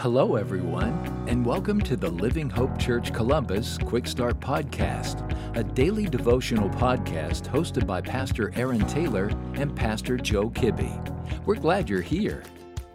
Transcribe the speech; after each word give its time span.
Hello, 0.00 0.36
everyone, 0.36 0.94
and 1.28 1.44
welcome 1.44 1.78
to 1.78 1.94
the 1.94 2.08
Living 2.08 2.48
Hope 2.48 2.78
Church 2.78 3.12
Columbus 3.12 3.76
Quick 3.76 4.06
Start 4.06 4.40
Podcast, 4.40 5.28
a 5.58 5.62
daily 5.62 6.06
devotional 6.06 6.70
podcast 6.70 7.42
hosted 7.42 7.86
by 7.86 8.00
Pastor 8.00 8.50
Aaron 8.56 8.80
Taylor 8.86 9.26
and 9.56 9.76
Pastor 9.76 10.16
Joe 10.16 10.48
Kibbe. 10.48 11.44
We're 11.44 11.56
glad 11.56 11.90
you're 11.90 12.00
here. 12.00 12.42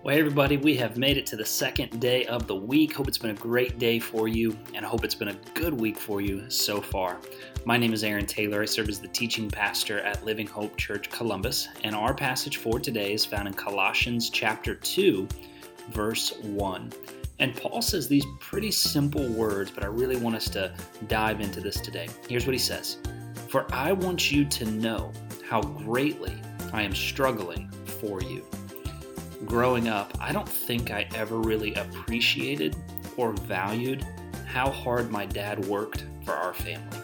Well, 0.02 0.16
hey 0.16 0.20
everybody, 0.20 0.58
we 0.58 0.76
have 0.78 0.98
made 0.98 1.18
it 1.18 1.28
to 1.28 1.36
the 1.36 1.46
second 1.46 2.02
day 2.02 2.26
of 2.26 2.48
the 2.48 2.56
week. 2.56 2.96
Hope 2.96 3.08
it's 3.08 3.20
been 3.20 3.30
a 3.30 3.36
great 3.36 3.78
day 3.78 4.00
for 4.00 4.28
you, 4.28 4.58
and 4.74 4.84
I 4.84 4.90
hope 4.90 5.06
it's 5.06 5.14
been 5.14 5.28
a 5.28 5.38
good 5.54 5.80
week 5.80 6.00
for 6.00 6.22
you 6.22 6.50
so 6.50 6.82
far. 6.82 7.20
My 7.66 7.78
name 7.78 7.94
is 7.94 8.04
Aaron 8.04 8.26
Taylor. 8.26 8.64
I 8.64 8.66
serve 8.66 8.90
as 8.90 9.00
the 9.00 9.10
teaching 9.10 9.48
pastor 9.48 10.00
at 10.00 10.26
Living 10.26 10.48
Hope 10.48 10.76
Church 10.76 11.12
Columbus, 11.12 11.68
and 11.84 11.94
our 11.94 12.16
passage 12.16 12.58
for 12.58 12.80
today 12.80 13.14
is 13.14 13.24
found 13.24 13.48
in 13.48 13.54
Colossians 13.54 14.32
chapter 14.32 14.74
2 14.74 15.28
verse 15.90 16.34
1. 16.42 16.92
And 17.40 17.56
Paul 17.56 17.82
says 17.82 18.08
these 18.08 18.26
pretty 18.40 18.72
simple 18.72 19.28
words, 19.30 19.70
but 19.72 19.84
I 19.84 19.88
really 19.88 20.16
want 20.16 20.36
us 20.36 20.50
to 20.50 20.74
dive 21.08 21.42
into 21.42 21.60
this 21.60 21.80
today. 21.82 22.08
Here's 22.30 22.46
what 22.46 22.54
he 22.54 22.60
says 22.60 22.98
For 23.50 23.66
I 23.74 23.92
want 23.92 24.32
you 24.32 24.46
to 24.46 24.66
know 24.66 25.12
how 25.48 25.62
greatly 25.62 26.34
I 26.72 26.82
am 26.82 26.96
struggling 26.96 27.70
for 28.00 28.22
you. 28.22 28.46
Growing 29.46 29.90
up, 29.90 30.18
I 30.20 30.32
don't 30.32 30.48
think 30.48 30.92
I 30.92 31.08
ever 31.14 31.38
really 31.38 31.74
appreciated 31.76 32.76
or 33.18 33.34
valued 33.34 34.06
how 34.46 34.70
hard 34.72 35.12
my 35.12 35.26
dad 35.26 35.64
worked 35.66 36.06
for 36.24 36.34
our 36.34 36.54
family. 36.54 37.00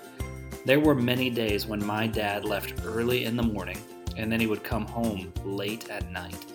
There 0.65 0.79
were 0.79 0.95
many 0.95 1.29
days 1.29 1.65
when 1.65 1.85
my 1.85 2.07
dad 2.07 2.45
left 2.45 2.85
early 2.85 3.25
in 3.25 3.35
the 3.35 3.43
morning 3.43 3.77
and 4.15 4.31
then 4.31 4.39
he 4.39 4.47
would 4.47 4.63
come 4.63 4.85
home 4.85 5.31
late 5.43 5.89
at 5.89 6.09
night. 6.11 6.45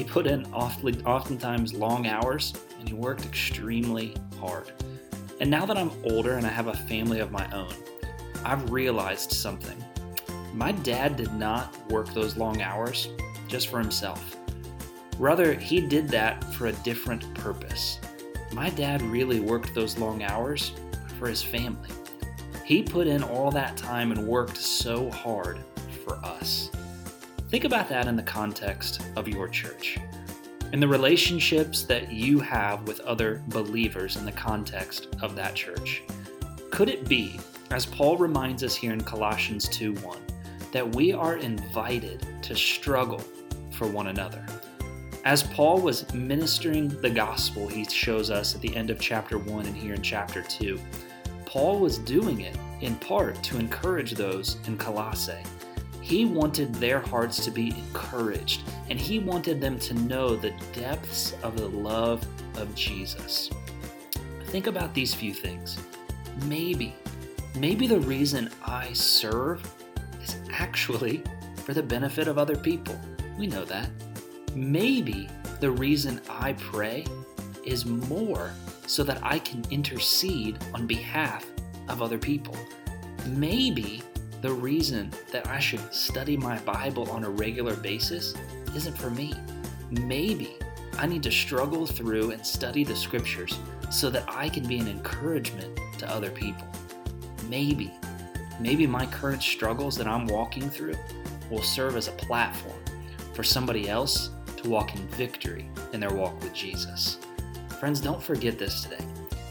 He 0.00 0.06
put 0.06 0.26
in 0.26 0.46
oftentimes 0.54 1.74
long 1.74 2.06
hours 2.06 2.54
and 2.78 2.88
he 2.88 2.94
worked 2.94 3.26
extremely 3.26 4.16
hard. 4.38 4.72
And 5.42 5.50
now 5.50 5.66
that 5.66 5.76
I'm 5.76 5.90
older 6.04 6.38
and 6.38 6.46
I 6.46 6.48
have 6.48 6.68
a 6.68 6.74
family 6.74 7.20
of 7.20 7.30
my 7.30 7.46
own, 7.52 7.74
I've 8.42 8.70
realized 8.70 9.30
something. 9.30 9.76
My 10.54 10.72
dad 10.72 11.16
did 11.16 11.34
not 11.34 11.76
work 11.90 12.14
those 12.14 12.38
long 12.38 12.62
hours 12.62 13.10
just 13.46 13.68
for 13.68 13.78
himself. 13.78 14.38
Rather, 15.18 15.52
he 15.52 15.82
did 15.82 16.08
that 16.08 16.42
for 16.54 16.68
a 16.68 16.72
different 16.72 17.34
purpose. 17.34 18.00
My 18.54 18.70
dad 18.70 19.02
really 19.02 19.40
worked 19.40 19.74
those 19.74 19.98
long 19.98 20.22
hours 20.22 20.72
for 21.18 21.28
his 21.28 21.42
family. 21.42 21.90
He 22.64 22.82
put 22.82 23.06
in 23.06 23.22
all 23.22 23.50
that 23.50 23.76
time 23.76 24.12
and 24.12 24.26
worked 24.26 24.56
so 24.56 25.10
hard 25.10 25.58
for 26.06 26.14
us. 26.24 26.70
Think 27.50 27.64
about 27.64 27.88
that 27.88 28.06
in 28.06 28.14
the 28.14 28.22
context 28.22 29.02
of 29.16 29.26
your 29.26 29.48
church 29.48 29.98
and 30.72 30.80
the 30.80 30.86
relationships 30.86 31.82
that 31.82 32.12
you 32.12 32.38
have 32.38 32.86
with 32.86 33.00
other 33.00 33.42
believers 33.48 34.14
in 34.14 34.24
the 34.24 34.30
context 34.30 35.08
of 35.20 35.34
that 35.34 35.56
church. 35.56 36.04
Could 36.70 36.88
it 36.88 37.08
be, 37.08 37.40
as 37.72 37.84
Paul 37.86 38.16
reminds 38.16 38.62
us 38.62 38.76
here 38.76 38.92
in 38.92 39.00
Colossians 39.00 39.68
2 39.68 39.94
1, 39.94 40.18
that 40.70 40.94
we 40.94 41.12
are 41.12 41.38
invited 41.38 42.24
to 42.42 42.54
struggle 42.54 43.24
for 43.72 43.88
one 43.88 44.06
another? 44.06 44.46
As 45.24 45.42
Paul 45.42 45.80
was 45.80 46.14
ministering 46.14 46.88
the 47.00 47.10
gospel, 47.10 47.66
he 47.66 47.84
shows 47.84 48.30
us 48.30 48.54
at 48.54 48.60
the 48.60 48.76
end 48.76 48.90
of 48.90 49.00
chapter 49.00 49.38
1 49.38 49.66
and 49.66 49.76
here 49.76 49.94
in 49.94 50.02
chapter 50.02 50.42
2, 50.42 50.78
Paul 51.46 51.80
was 51.80 51.98
doing 51.98 52.42
it 52.42 52.56
in 52.80 52.94
part 52.94 53.42
to 53.42 53.58
encourage 53.58 54.12
those 54.12 54.56
in 54.68 54.78
Colossae 54.78 55.42
he 56.10 56.24
wanted 56.24 56.74
their 56.74 56.98
hearts 56.98 57.44
to 57.44 57.52
be 57.52 57.68
encouraged, 57.68 58.62
and 58.88 58.98
he 58.98 59.20
wanted 59.20 59.60
them 59.60 59.78
to 59.78 59.94
know 59.94 60.34
the 60.34 60.52
depths 60.72 61.36
of 61.44 61.56
the 61.56 61.68
love 61.68 62.26
of 62.56 62.74
Jesus. 62.74 63.48
Think 64.46 64.66
about 64.66 64.92
these 64.92 65.14
few 65.14 65.32
things. 65.32 65.78
Maybe, 66.46 66.96
maybe 67.56 67.86
the 67.86 68.00
reason 68.00 68.50
I 68.66 68.92
serve 68.92 69.64
is 70.20 70.34
actually 70.52 71.22
for 71.64 71.74
the 71.74 71.82
benefit 71.84 72.26
of 72.26 72.38
other 72.38 72.56
people. 72.56 72.98
We 73.38 73.46
know 73.46 73.64
that. 73.66 73.88
Maybe 74.52 75.28
the 75.60 75.70
reason 75.70 76.20
I 76.28 76.54
pray 76.54 77.06
is 77.64 77.86
more 77.86 78.50
so 78.84 79.04
that 79.04 79.20
I 79.22 79.38
can 79.38 79.64
intercede 79.70 80.58
on 80.74 80.88
behalf 80.88 81.46
of 81.88 82.02
other 82.02 82.18
people. 82.18 82.56
Maybe 83.28 84.02
the 84.40 84.52
reason 84.52 85.12
that 85.32 85.46
I 85.48 85.58
should 85.58 85.92
study 85.92 86.36
my 86.36 86.58
Bible 86.60 87.10
on 87.10 87.24
a 87.24 87.30
regular 87.30 87.76
basis 87.76 88.34
isn't 88.74 88.96
for 88.96 89.10
me. 89.10 89.34
Maybe 89.90 90.56
I 90.96 91.06
need 91.06 91.22
to 91.24 91.30
struggle 91.30 91.86
through 91.86 92.30
and 92.30 92.44
study 92.44 92.82
the 92.82 92.96
scriptures 92.96 93.58
so 93.90 94.08
that 94.08 94.24
I 94.28 94.48
can 94.48 94.66
be 94.66 94.78
an 94.78 94.88
encouragement 94.88 95.78
to 95.98 96.08
other 96.08 96.30
people. 96.30 96.66
Maybe, 97.48 97.92
maybe 98.58 98.86
my 98.86 99.04
current 99.06 99.42
struggles 99.42 99.94
that 99.96 100.06
I'm 100.06 100.26
walking 100.26 100.70
through 100.70 100.96
will 101.50 101.62
serve 101.62 101.96
as 101.96 102.08
a 102.08 102.12
platform 102.12 102.80
for 103.34 103.42
somebody 103.42 103.90
else 103.90 104.30
to 104.56 104.70
walk 104.70 104.94
in 104.94 105.06
victory 105.08 105.68
in 105.92 106.00
their 106.00 106.14
walk 106.14 106.40
with 106.40 106.54
Jesus. 106.54 107.18
Friends, 107.78 108.00
don't 108.00 108.22
forget 108.22 108.58
this 108.58 108.84
today 108.84 109.04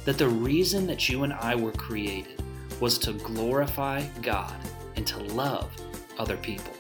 that 0.06 0.18
the 0.18 0.28
reason 0.28 0.88
that 0.88 1.10
you 1.10 1.24
and 1.24 1.34
I 1.34 1.54
were 1.54 1.74
created 1.74 2.42
was 2.80 2.98
to 3.00 3.14
glorify 3.14 4.02
God 4.22 4.56
and 5.00 5.08
to 5.08 5.18
love 5.34 5.72
other 6.18 6.36
people. 6.36 6.74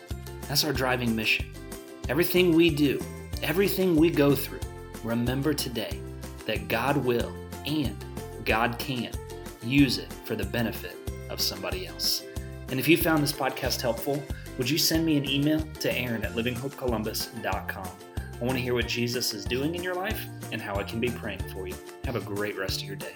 That's 0.49 0.65
our 0.65 0.73
driving 0.73 1.15
mission. 1.15 1.53
Everything 2.09 2.53
we 2.53 2.69
do, 2.69 3.01
everything 3.41 3.95
we 3.95 4.09
go 4.09 4.35
through, 4.35 4.59
remember 5.05 5.53
today 5.53 6.01
that 6.45 6.67
God 6.67 6.97
will 6.97 7.33
and 7.65 7.95
God 8.43 8.77
can 8.77 9.11
use 9.63 9.99
it 9.99 10.11
for 10.25 10.35
the 10.35 10.43
benefit 10.43 10.97
of 11.29 11.39
somebody 11.39 11.87
else. 11.87 12.23
And 12.67 12.77
if 12.77 12.89
you 12.89 12.97
found 12.97 13.23
this 13.23 13.31
podcast 13.31 13.79
helpful, 13.79 14.21
would 14.57 14.69
you 14.69 14.77
send 14.77 15.05
me 15.05 15.15
an 15.15 15.29
email 15.29 15.61
to 15.79 15.97
Aaron 15.97 16.25
at 16.25 16.33
livinghopecolumbus.com? 16.33 17.89
I 18.17 18.43
want 18.43 18.57
to 18.57 18.61
hear 18.61 18.73
what 18.73 18.87
Jesus 18.87 19.33
is 19.33 19.45
doing 19.45 19.75
in 19.75 19.81
your 19.81 19.95
life 19.95 20.25
and 20.51 20.61
how 20.61 20.75
I 20.75 20.83
can 20.83 20.99
be 20.99 21.09
praying 21.09 21.47
for 21.53 21.69
you. 21.69 21.75
Have 22.03 22.17
a 22.17 22.21
great 22.21 22.57
rest 22.57 22.81
of 22.81 22.87
your 22.87 22.97
day. 22.97 23.15